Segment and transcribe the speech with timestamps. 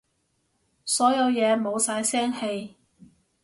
[0.83, 2.75] 所有嘢冇晒聲氣